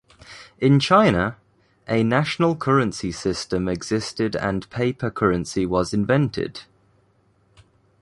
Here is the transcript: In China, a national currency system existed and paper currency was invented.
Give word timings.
In 0.57 0.79
China, 0.79 1.37
a 1.87 2.01
national 2.01 2.55
currency 2.55 3.11
system 3.11 3.67
existed 3.69 4.35
and 4.35 4.67
paper 4.71 5.11
currency 5.11 5.63
was 5.67 5.93
invented. 5.93 6.61